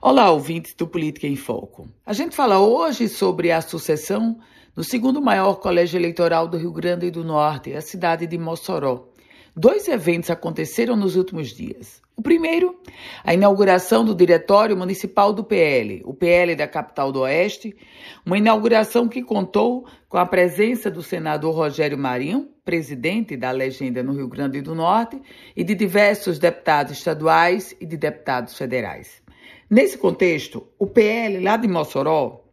[0.00, 1.88] Olá, ouvintes do Política em Foco.
[2.06, 4.38] A gente fala hoje sobre a sucessão
[4.76, 9.08] no segundo maior colégio eleitoral do Rio Grande do Norte, a cidade de Mossoró.
[9.56, 12.00] Dois eventos aconteceram nos últimos dias.
[12.16, 12.80] O primeiro,
[13.24, 17.76] a inauguração do Diretório Municipal do PL, o PL da capital do Oeste,
[18.24, 24.12] uma inauguração que contou com a presença do senador Rogério Marinho, presidente da legenda no
[24.12, 25.20] Rio Grande do Norte,
[25.56, 29.26] e de diversos deputados estaduais e de deputados federais.
[29.70, 32.44] Nesse contexto, o PL lá de Mossoró,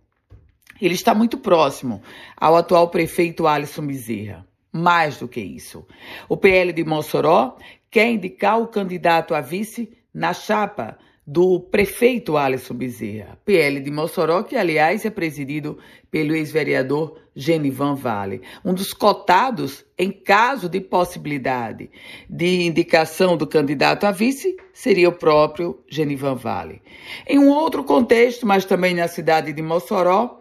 [0.81, 2.01] ele está muito próximo
[2.35, 4.45] ao atual prefeito Alisson Bezerra.
[4.71, 5.87] Mais do que isso,
[6.27, 7.55] o PL de Mossoró
[7.89, 14.43] quer indicar o candidato a vice na chapa do prefeito Alisson Bezerra, PL de Mossoró,
[14.43, 15.77] que aliás é presidido
[16.11, 21.89] pelo ex-vereador Genivan Vale, um dos cotados em caso de possibilidade
[22.29, 26.81] de indicação do candidato a vice seria o próprio Genivan Vale.
[27.27, 30.39] Em um outro contexto, mas também na cidade de Mossoró,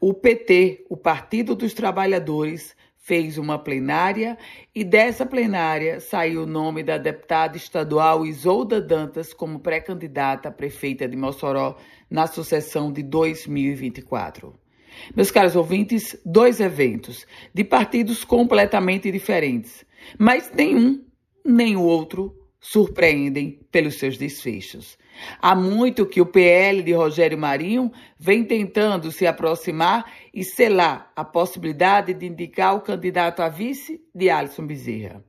[0.00, 4.38] o PT, o Partido dos Trabalhadores, fez uma plenária
[4.74, 11.06] e dessa plenária saiu o nome da deputada estadual Isolda Dantas como pré-candidata a prefeita
[11.06, 11.76] de Mossoró
[12.10, 14.58] na sucessão de 2024.
[15.14, 19.84] Meus caros ouvintes, dois eventos de partidos completamente diferentes,
[20.18, 21.04] mas nenhum
[21.44, 24.96] nem o outro surpreendem pelos seus desfechos.
[25.40, 31.24] Há muito que o PL de Rogério Marinho vem tentando se aproximar e selar a
[31.24, 35.22] possibilidade de indicar o candidato a vice de Alisson Bezerra.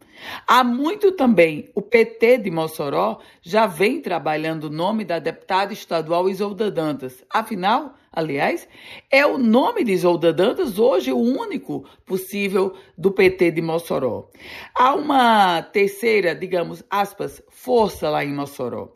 [0.48, 6.30] Há muito também o PT de Mossoró já vem trabalhando o nome da deputada estadual
[6.30, 7.24] Isolda Dantas.
[7.30, 8.68] Afinal, aliás,
[9.12, 14.30] é o nome de Isolda Dantas hoje o único possível do PT de Mossoró.
[14.74, 18.94] Há uma terceira, digamos, aspas, força lá em Mossoró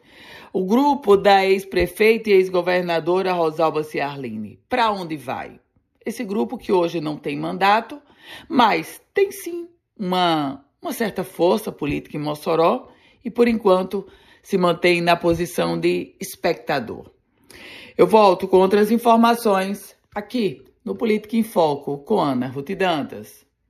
[0.51, 4.59] o grupo da ex-prefeita e ex-governadora Rosalba Ciarline.
[4.67, 5.59] Para onde vai?
[6.05, 8.01] Esse grupo que hoje não tem mandato,
[8.47, 9.67] mas tem sim
[9.97, 12.89] uma, uma certa força política em Mossoró
[13.23, 14.07] e, por enquanto,
[14.41, 17.11] se mantém na posição de espectador.
[17.97, 23.45] Eu volto com outras informações aqui no Política em Foco com Ana Ruth Dantas.